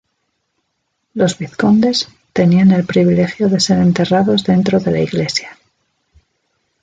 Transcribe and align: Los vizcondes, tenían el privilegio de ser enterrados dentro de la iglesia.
Los 1.13 1.37
vizcondes, 1.37 2.09
tenían 2.33 2.71
el 2.71 2.87
privilegio 2.87 3.49
de 3.49 3.59
ser 3.59 3.77
enterrados 3.77 4.43
dentro 4.43 4.79
de 4.79 4.89
la 4.93 4.99
iglesia. 4.99 5.55